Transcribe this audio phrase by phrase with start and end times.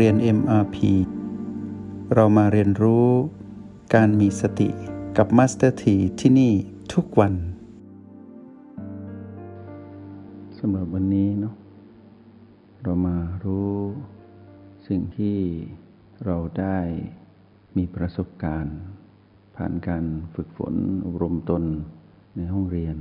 [0.00, 0.76] เรียน MRP
[2.14, 3.08] เรามาเรียนรู้
[3.94, 4.68] การมีสติ
[5.16, 6.52] กับ Master T ที่ที่นี่
[6.92, 7.34] ทุกวัน
[10.58, 11.54] สำหรับวันนี้เนาะ
[12.82, 13.72] เรามารู้
[14.88, 15.36] สิ่งที่
[16.24, 16.78] เราได้
[17.76, 18.78] มีประสบการณ์
[19.56, 20.04] ผ่านการ
[20.34, 21.62] ฝึกฝนอบรมตน
[22.36, 22.96] ในห้องเรียน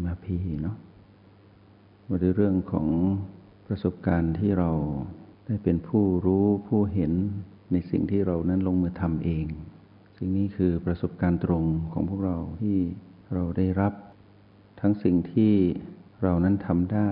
[0.00, 0.26] MRP
[0.62, 0.76] เนาะ
[2.08, 2.88] มาในเรื่องของ
[3.66, 4.72] ประสบการณ์ที่เรา
[5.50, 7.12] ได้เป็นผู้รู้ผู้เห็น
[7.72, 9.46] ในสิ่งที่เรานั้นลงมือทำเอง
[10.16, 12.78] สิ่งนี้คือประสบการณ์ตรงของพวกเราที่
[13.34, 13.92] เราได้รับ
[14.80, 15.52] ทั้งสิ่งที่
[16.22, 17.10] เรานั้นทำได้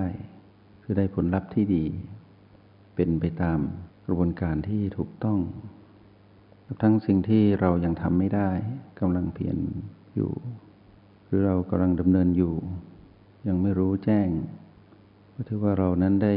[0.83, 1.84] คือได้ผลลัพธ์ที่ดี
[2.95, 3.59] เป็นไปตาม
[4.06, 5.39] กระบวนการที่ถูกต้อง
[6.83, 8.50] ทั้งสิ่งที่เรายังทำไม่ได้
[9.00, 9.59] กำลังเพียร
[10.14, 10.33] อยู่
[11.25, 12.55] หรือเรากำลังดำเนินอยู่
[13.48, 14.28] ยังไม่รู้แจ้ง
[15.34, 16.34] ก็ถือว่าเรานั้นได้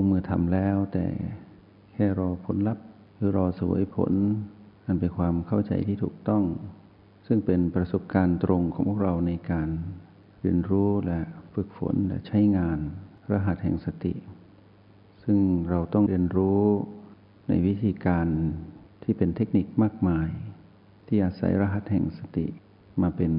[0.00, 1.06] ลงมือทำแล้ว แต่
[1.92, 2.84] แค่รอผลลัพธ์
[3.16, 4.12] หรือรอสวยผล
[4.86, 6.44] อันเป็นความเข้าใจที่ถูกต้อง
[7.26, 9.68] ซึ่งเป็นประสบการณ์ตรงของพวกเราในการ
[10.40, 11.20] เรียนรู้และ
[11.54, 12.78] ฝึกฝนและใช้งาน
[13.30, 14.14] รหัสแห่งสติ
[15.24, 15.38] ซึ่ง
[15.70, 16.62] เราต้องเรียนรู้
[17.48, 18.26] ในวิธีการ
[19.02, 20.28] ที่เป็นเทคนิคมากมาย
[21.06, 22.46] ที่อาศัยรหัสแห่งสติ
[23.02, 23.32] มาเป็น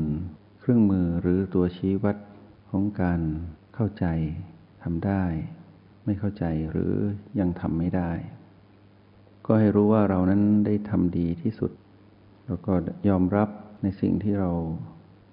[0.60, 2.18] เครื่องมือหรือตัวชี้วัด
[2.70, 3.22] ของการ
[3.76, 4.06] เข้าใจ
[4.84, 5.26] ทำได้
[6.10, 6.94] ไม่เข้าใจหรือ
[7.40, 8.12] ยังทำไม่ได้
[9.46, 11.72] ก็ให้รู้ว่าเรานั้นได้ทำดีที่สุด
[12.46, 12.74] แล้วก็
[13.10, 13.50] ยอมรับ
[13.84, 14.52] ในสิ่งที่เรา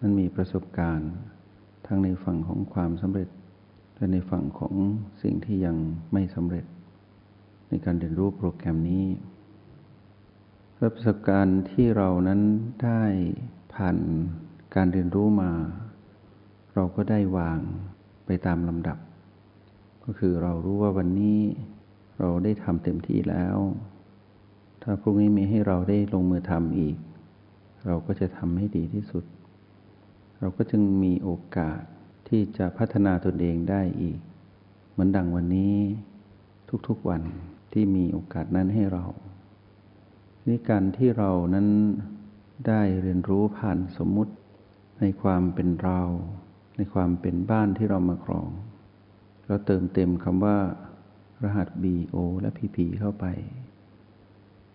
[0.00, 1.12] นั้นมีประสบการณ์
[1.86, 3.28] ทั้งในฝั่งของความสำเร็จ
[3.96, 4.74] และในฝั่งของ
[5.22, 5.76] สิ่งที่ยัง
[6.12, 6.64] ไม่สำเร็จ
[7.68, 9.04] ในการเรียนรู้โปรแกรมนี้
[10.94, 12.40] ประสบการณ์ที่เรานั้น
[12.84, 13.02] ได้
[13.74, 13.96] ผ่าน
[14.74, 15.52] การเรียนรู้มา
[16.74, 17.58] เราก็ได้วาง
[18.26, 18.98] ไปตามลำดับ
[20.06, 21.40] ก็คือเรารู้ว่าวันนี้
[22.18, 23.56] เราได้ทำเต็มที่แล้ว
[24.82, 26.96] ถ้าพรุ่งนี้มีให้เราได้ลงมือทำอีก
[27.86, 29.24] เราก็จะทำให้ดีที่สุด
[30.38, 31.80] เราก็จึงมีโอกาส
[32.28, 34.18] ที่จะพัฒนาตนเองได้อีก
[34.90, 35.76] เหมือนดังวันนี้
[36.88, 37.22] ทุกๆวัน
[37.72, 39.04] ที่มีโอกาสนั้นให้เรา
[40.46, 41.68] นี่การที่เรานั้น
[42.68, 44.32] ได้เรียนรู้ผ่านสมมุติ
[45.00, 46.00] ในความเป็นเรา
[46.76, 48.48] ในความเป็นบ้านที่เรามาครอง
[49.46, 50.58] เราเติมเต็มคำว่า
[51.42, 53.26] รหัส BO และ PP เข้าไป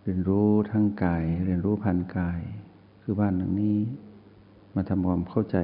[0.04, 2.42] เรียนรู้ทั้งกาย เรียนรู้พันกาย
[3.02, 3.80] คือบ้านหลังนี้
[4.76, 5.58] มาทำความเข้าใจ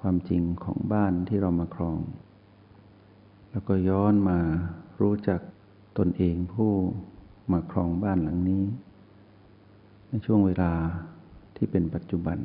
[0.00, 1.98] ความจริงของบ้านที่เรามาครอง
[3.50, 4.38] แล้วก็ย้อนมา
[5.00, 5.40] รู้จัก
[5.98, 6.70] ตนเองผู้
[7.52, 8.64] มาครองบ้านหลังนี้
[10.08, 10.72] ในช่วงเวลา
[11.56, 12.38] ที่เป็นปัจจุบัน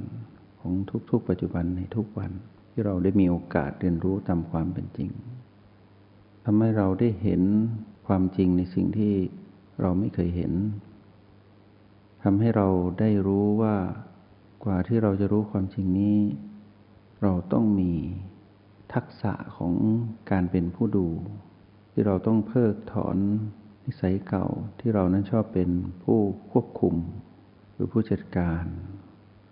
[0.60, 0.74] ของ
[1.10, 2.32] ทุกๆ ปัจจุบันในทุกวัน
[2.72, 5.10] ที่เราได้มีโอกาสเรียนรู้ตามความเป็นจริง
[6.46, 7.42] ทำให้เราได้เห็น
[8.08, 9.14] ความจริงในสิ่งที่
[9.82, 10.54] เราไม่เคยเห็น
[12.24, 12.68] ทำให้เรา
[13.00, 13.76] ได้รู้ว่า
[14.64, 16.20] กว่าที่เราจะรู้ความจริงนี้
[17.22, 17.94] เราต้องมี
[18.94, 19.74] ทักษะของ
[20.32, 21.08] การเป็นผู้ดู
[21.92, 23.18] ที่เราต้องเพิกถอน
[23.86, 24.48] นิสัยเก่า
[24.80, 25.70] ที่เรานั้นชอบเป็น
[26.04, 26.20] ผู้
[26.52, 26.96] ควบคุม
[27.74, 28.64] หรือผู้จัดการ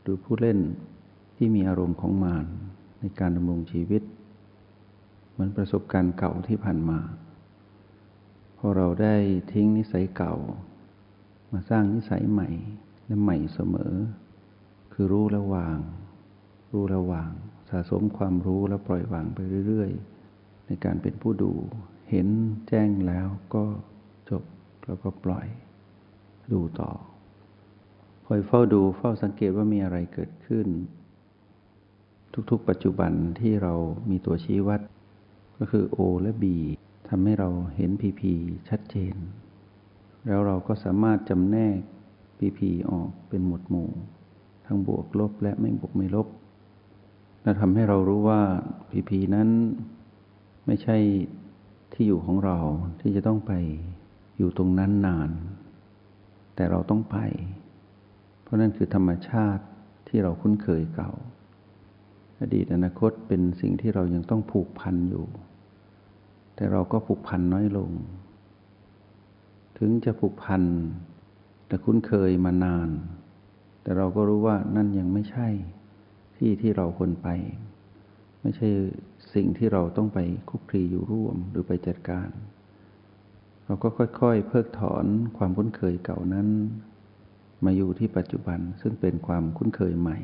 [0.01, 0.59] หรือผู้เล่น
[1.38, 2.45] ที่มีอารมณ์ของมาร
[3.00, 4.03] ในการดำรงชีวิต
[5.41, 7.00] มือนประสบการณ์เก่าที่ผ่านมา
[8.57, 9.16] พอเราได้
[9.51, 10.35] ทิ้งนิสัยเก่า
[11.51, 12.50] มาสร้างนิสัยใหม่
[13.05, 13.94] และใหม่เสมอ
[14.94, 15.79] คือรู้แล้วาง
[16.72, 17.31] รู้แล้ววาง
[17.69, 19.91] สะสมความรู้แล้วปล่อยวางไปเรื่อย
[20.29, 21.51] ๆ ในการเป็นผู้ดู
[22.09, 22.27] เห็น
[22.67, 23.63] แจ้งแล้วก็
[24.29, 24.44] จบ
[24.85, 25.47] แล้วก็ปล่อย
[26.53, 26.91] ดูต่อ
[28.25, 30.67] คอยเฝ้าดูเฝ้าสังเกตว่ามีอะไรเกิดขึ้น
[32.50, 33.73] ทุกๆ ปัจจุบันที่เรา
[34.09, 34.81] มีตัวชี้วัด
[35.59, 36.45] ก็คือ O และ B
[37.09, 38.21] ทำให้เราเห็น PP
[38.69, 39.15] ชัดเจน
[40.25, 41.79] แล้วเราก็สามารถจำแนก
[42.39, 42.59] PP
[42.91, 43.89] ออกเป็นหมวดหมู่
[44.65, 46.27] ทั้งบวกลบและไม่บวกไม่ลบ
[47.44, 48.41] และทำให้เรารู้ว่า
[48.91, 49.50] PP นั้น
[50.65, 50.97] ไม่ใช่
[51.94, 52.57] ที่อยู่ของเรา
[53.01, 53.53] ที่จะต้องไป
[54.38, 55.29] อยู่ตรงนั้นนาน
[56.55, 57.17] แต่เราต้องไป
[58.44, 59.63] เพราะนั่นคือธรรมชาติ
[60.07, 61.12] ที่เราคุ้นเคยเก่า
[62.41, 65.25] อดีตอนาคตเป็นสิ่งที่เรายังต้องผูกพันอยู่
[66.59, 67.91] แต่เราก็ผูกพันน้อยลง
[69.77, 70.63] ถึงจะผูกพัน
[71.67, 72.89] แต่คุ้นเคยมานาน
[73.81, 75.47] แต่เราก็รู้ว่านั่นยังไม่ใช่
[76.38, 77.27] ที่ที่เราควรไป
[78.41, 78.67] ไม่ใช่
[79.33, 80.19] สิ่งที่เราต้องไป
[80.50, 82.29] คุกคีอยู่ร่วมหรือไปจัดการ
[83.65, 85.05] เราก็ค่อยๆ เพิกถอน
[85.38, 86.47] ความคุ้นเคยเก่านั้น
[87.65, 90.17] มาอยู่ที่ปัจจุบันซึ่งเป็นความคุ้นเคยใหม่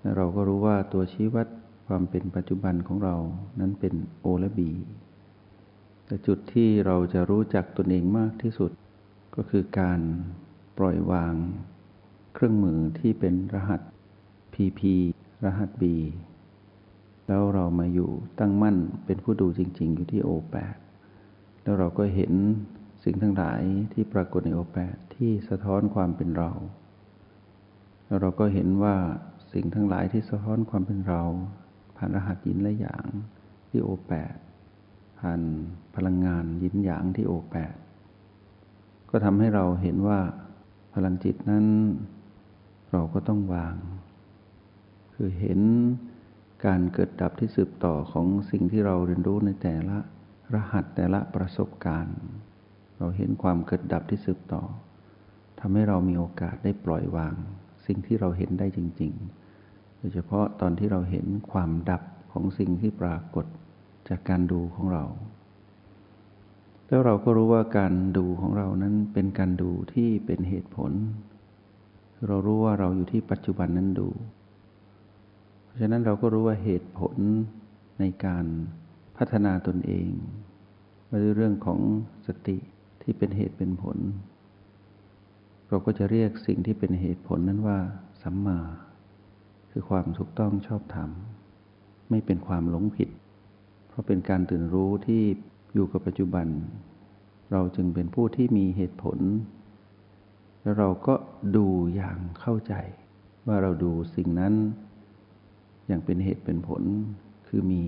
[0.00, 1.46] และเราก็รู้ว่าตัวชี้วัด
[1.92, 3.16] ความเป็นปัจจุบันของเรา
[3.60, 4.70] นั้นเป็นโอและบี
[6.06, 8.70] แต่จุดที่เราจะรู้จักตนเองมากที่สุด
[9.36, 10.00] ก็คือการ
[10.78, 11.34] ปล่อยวาง
[12.34, 13.80] เครื่องมือที่เป็นรหัส
[14.54, 14.80] PP
[15.44, 15.84] รหัส B
[17.26, 18.10] แล้วเรามาอยู่
[18.40, 18.76] ตั้งมั่น
[19.06, 20.76] เป็นผู้ดูจริง ๆ อยู่ที่ O8 แปด
[21.62, 22.32] แล้วเราก็เห็น
[23.04, 26.50] สิ่งทั้งหลายที่ปรากฏใน O8 ที่สะท้อนความเป็นเรา
[28.06, 28.96] แล้วเราก็เห็นว่า
[29.52, 31.22] สิ่งทั้งหลายที่สะท้อนความเป็นเรา
[32.02, 33.06] ผ่านรหัสยินและหยาง
[33.70, 34.36] ที่ O8
[35.20, 35.40] ผ่าน
[35.96, 37.74] พลังงานยินหยางที่ O8
[39.10, 40.20] ก็ทำให้เราเห็นว่า
[40.94, 41.66] พลังจิตนั้น
[42.92, 43.76] เราก็ต้องวาง
[45.14, 45.60] คือเห็น
[46.66, 49.98] การเกิดดับที่สืบต่อของสิ่งที่เราเรียนรู้ในแต่ละ
[50.54, 52.18] รหัสแต่ละประสบการณ์
[52.98, 54.62] เราเห็นความเกิดดับที่สืบต่อ
[55.60, 57.34] ทำให้เรามีโอกาสได้ปล่อยวาง
[57.86, 59.39] สิ่งที่เราเห็นได้จริง ๆ
[60.00, 62.02] โดยเฉพาะตอนที่เราเห็นความดับ
[62.32, 63.46] ของสิ่งที่ปรากฏ
[64.08, 65.04] จากการดูของเรา
[66.86, 70.92] แล้วเราก็รู้ว่าการดูของเรานั้นเป็นการดูที่เป็นเหตุผล
[72.26, 74.08] เรารู้ว่าเราอยู่ที่ปัจจุบันนั้นดู
[75.64, 77.16] เพราะฉะนั้นเราก็รู้ว่าเหตุผล
[78.00, 78.44] ในการ
[79.16, 80.08] พัฒนาตนเอง
[81.08, 81.80] มาด้วยเรื่องของ
[82.26, 82.56] สติ
[83.02, 83.98] ที่เป็นเหตุเป็นผล
[85.68, 87.78] เราก็จะเรียกสิ่งที่เป็นเหตุผลนั้นว่า
[88.22, 88.58] สัมมา
[89.70, 91.10] คือความถูกต้องชอบธรรม
[92.10, 93.08] ไม่เป็นความหลงผิด
[93.88, 95.22] เพราะเป็นการตื่นรู้ที่
[95.74, 96.46] อยู่กับปัจจุบัน
[97.52, 99.18] เราจึงเป็นผู้ที่มีเหตุผล
[100.62, 101.14] แล้วเราก็
[101.56, 102.74] ดูอย่างเข้าใจ
[103.46, 104.54] ว่าเราดูสิ่งนั้น
[105.86, 106.82] อย่างเป็นเหตุเป็นผล
[107.48, 107.82] คือมี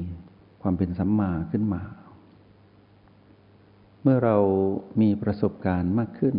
[0.63, 1.83] ความเป็นสัมมาขึ้นมา
[4.03, 4.37] เมื่อเรา
[5.01, 6.37] มีประสบการณ์มากขึ้น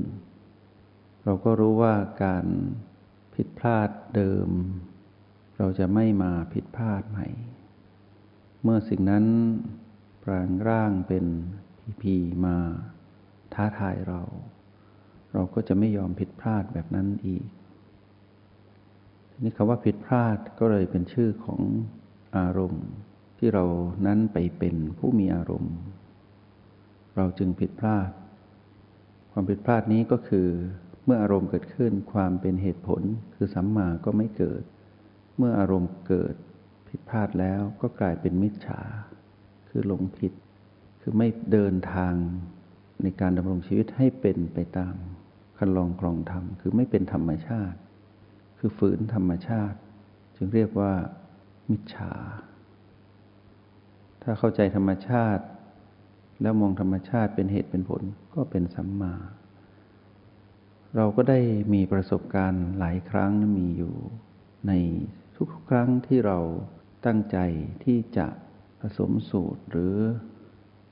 [1.24, 2.46] เราก็รู้ว่าการ
[3.36, 4.50] ผิดพลาดเดิม
[5.65, 7.27] เราจะไม่มาผิดพลาดใหม่
[8.63, 9.25] เมื่อสิ่งนั้น
[10.24, 11.25] ปรางร่างเป็น
[11.80, 12.15] พีพี
[12.45, 12.57] มา
[13.54, 14.21] ท้าทายเรา
[15.33, 17.45] เราก็จะไม่ยอมผิดพลาดแบบนั้นอีก
[19.44, 21.62] นี่คำว่าผิดพลาดก็เลยเป็นชื่อของ
[22.38, 22.86] อารมณ์
[23.38, 23.65] ที่เรา
[24.06, 25.75] นั้นไปเป็นผู้มีอารมณ์
[27.15, 28.10] เราจึงผิดพลาด
[29.31, 30.48] ความผิดพลาดนี้ก็คือ
[31.06, 33.01] เมื่ออารมณ์เกิดขึ้นความเป็นเหตุผล
[33.36, 34.63] คือสัมมาก็ไม่เกิด
[35.38, 36.36] เมื่ออารมณ์เกิด
[36.88, 38.82] ผิดพลาดแล้วก็กลายเป็นมิจฉา
[39.70, 40.34] คือหลงผิด
[41.02, 42.14] คือไม่เดินทาง
[43.04, 44.96] ในการดำรงชีวิตให้เป็นไปตาม
[45.58, 47.78] คันลองกรองธรรม คือไม่เป็นธรรมชาติ
[48.58, 49.78] คือฝืนธรรมชาติ
[50.36, 50.94] จึงเรียกว่า
[51.70, 52.14] มิจฉา
[54.22, 55.44] ถ้าเข้าใจธรรมชาติ
[56.42, 58.02] แล้วมองธรรมชาติเป็นเหตุเป็นผล
[58.36, 59.14] ก็เป็นสัมมา
[60.96, 61.40] เราก็ได้
[61.74, 63.94] มีประสบการณ์หลายครั้งมีอยู่
[64.68, 64.72] ใน
[65.38, 66.40] ทุกครั้งที่เรา
[67.06, 67.38] ตั้งใจ
[67.84, 68.28] ที่จะ
[68.82, 69.96] ผสมสูตรหรือ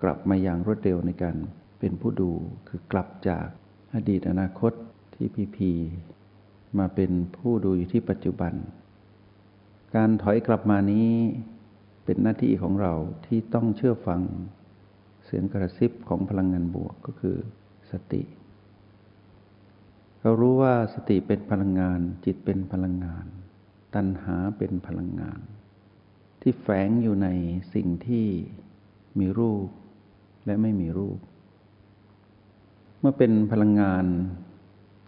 [0.02, 1.36] กลับมาอย่างรวดเร็วในการ
[1.80, 2.32] เป็นผู้ดู
[2.68, 3.46] คือกลับจาก
[3.96, 4.74] อดีตอนาคต
[5.16, 5.72] ที่พีพี
[6.80, 8.54] มาเป็นผู้ดูอยู่ที่ปัจจุบัน
[9.96, 11.10] การถอยกลับมานี้
[12.06, 12.94] เป็นหน้าที่ของเรา
[13.26, 14.22] ที่ต้องเชื่อฟัง
[15.26, 17.38] เสียงกระซิบของพลังงานบวกก็คือ
[17.92, 18.24] สติ
[20.22, 23.26] เรารู้ว่าสติเป็นพลังงานจิตเป็นพลังงาน
[23.96, 25.40] ตัณหาเป็นพลังงาน
[26.42, 27.28] ที่แฝงอยู่ใน
[27.74, 28.28] สิ่งที่
[29.20, 29.68] มีรูป
[30.46, 31.20] และไม่มีรูป
[33.00, 34.06] เมื่อเป็นพลังงาน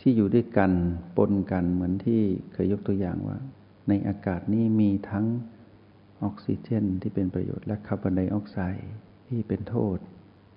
[0.02, 0.72] ที่อยู่ด้วยกัน
[1.18, 2.22] ปนกันเหมือนที่
[2.54, 3.38] เคยยกตัวอย่างว่า
[3.90, 5.26] ในอากาศนี้มีทั้ง
[6.24, 8.92] ออกซิเจนที่เป็นประโยชน์และคาร์บอนไดออกไซด์
[9.28, 9.98] ที่เป็นโทษ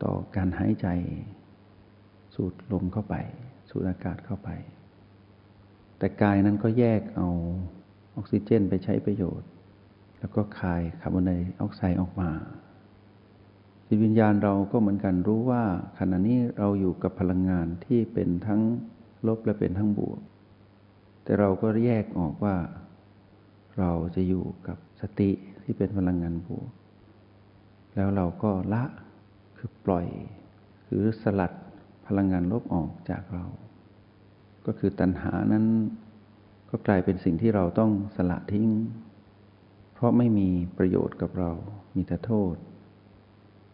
[0.03, 0.89] ต่อการหายใจ
[2.35, 3.15] สูดลมเข้าไป
[3.71, 4.51] สูดอากาศเข้าไป
[5.99, 7.29] แต่กายนั้นก็แยกเอา
[8.17, 9.49] ออกซิเจนไปใช้ประโยชน์
[10.19, 11.31] แล้วก็คายคาร์บอนได
[11.61, 12.31] ออกไซด์ออกมา
[13.87, 15.63] จิตวิญญาณเราก็เหมือนกันรู้ว่า
[15.99, 18.61] ขณะนี้เราอยู่กับพลังงานที่เป็นทั้ง
[19.27, 20.21] ลบและเป็นทั้งบวก
[21.23, 22.57] แต่เราก็แยกออกว่า
[23.79, 25.31] เราจะอยู่กับสติ
[25.63, 26.71] ที่เป็นพลังงานบวก
[27.95, 28.85] แล้วเราก็ละ
[29.57, 30.07] คือปล่อย
[30.87, 31.53] หรือสลัด
[32.07, 33.47] พลังงานลบออกจากเรา
[34.67, 35.65] ก็คือตัณหานั้น
[36.71, 38.69] ก็กลายเป็นสิ่งที่เราต้องสละทิ้ง
[39.95, 41.53] เพราะไม่มีประโยชน์กับเรา
[41.97, 42.55] มีแต่โทษ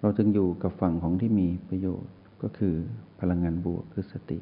[0.01, 2.75] เราจึงอยู่กับฝั่งของที่มีประโยชน์ก็คือ
[3.21, 4.41] พลังงานบวกคือสติ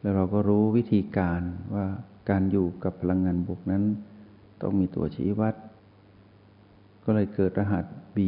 [0.00, 1.40] แล้วเราก็รู้วิธีการ
[1.74, 1.86] ว่า
[2.30, 3.82] การอยู่กับพลังงานบวกนั้น
[4.62, 5.54] ต้องมีตัวชี้วัด
[7.04, 7.84] ก็เลยเกิดรหัส
[8.16, 8.18] B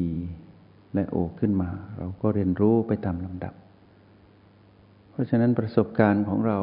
[0.95, 3.55] และ O ขึ้นมา เราก็เรียนรู้ไปตามลำดับ
[5.11, 6.61] เพราะฉะนั้นประสบการณ์ของเรา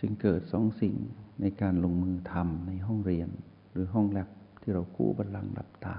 [0.00, 0.94] จึงเกิดสองสิ่ง
[1.40, 3.28] ในการลงมือทำในห้องเรียน
[3.72, 4.28] หรือห้องแลบ
[4.62, 5.96] ที่เราคู่บัลลังก์หลับตา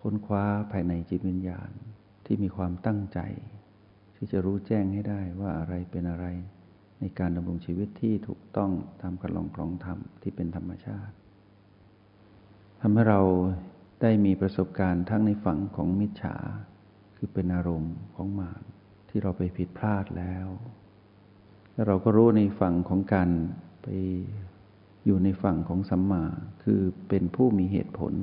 [0.00, 1.70] ค้นคว้าภายในจิตวิญญาณ
[2.26, 3.20] ที่มีความตั้งใจ
[4.16, 6.26] ที่จะรู้แจ้งให้ได้ว่าอะไรเป็นอะไร
[7.00, 8.70] ในการดำรงชีวิตที่ถูกต้อง
[9.02, 11.14] ตามกระลองครองธรรมที่เป็นธรรมชาติ
[12.80, 13.20] ทำให้เรา
[14.02, 16.36] ได้มีประสบการณ์ทั้งในฝั่งของมิจฉา
[17.16, 18.62] คือเป็นอารมณ์ของมาร
[19.08, 20.46] ที่เราไปผิดพลาดแล้ว
[21.72, 23.30] แล้วเราก็รู้ในฝั่งของการ
[23.82, 23.88] ไป
[25.04, 26.24] อยู่ในฝั่งของสัมมา
[26.62, 28.14] คือเป็นผู้มีเหตุผล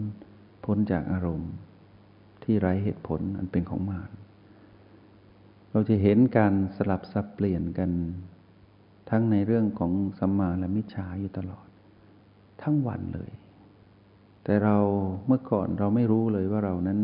[0.65, 1.53] พ้นจากอารมณ์
[2.43, 4.11] ที่ไร้เหตุผลอันเป็นของมาร
[5.71, 7.91] เราจะเห็นการสลับสับเปลี่ยนกัน
[9.09, 11.67] ทั้งในเรื่องของสัมมาและมิจฉาอยู่ตลอด
[12.61, 13.31] ทั้งวันเลย
[14.43, 14.77] แต่เรา
[15.27, 16.99] เมื่อก่อนเราไม่รู้เลยว่าเรานั้น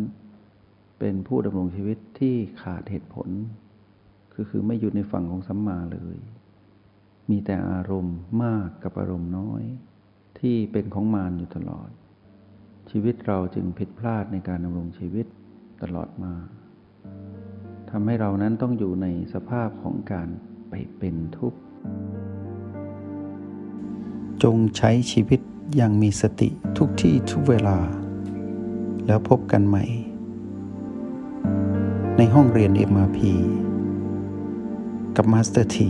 [0.99, 3.29] เป็นผู้ดำรงชีวิตที่ขาดเหตุผล
[4.33, 6.17] คือคือไม่อยู่ในฝั่งของสัมมาเลย
[7.29, 9.63] มีแต่อารมณ์มากกับอารมณ์น้อย
[10.39, 11.89] ที่เป็นของมารอยู่ตลอด
[12.89, 15.25] ชีวิตเราจึงผิดพลาดในการดำรงชีวิต
[15.83, 16.33] ตลอดมา
[17.89, 20.27] ทำให้เรานั้นต้องอยู่ในสภาพของการ
[20.69, 21.59] ไปเป็นทุกข์
[24.43, 25.39] จงใช้ชีวิต
[25.75, 27.77] อย่างมีสติทุกที่ทุกเวลา
[29.07, 29.85] แล้วพบกันใหม่
[32.17, 33.19] ในห้องเรียน MRP
[35.15, 35.89] กับมาสเตอร์ที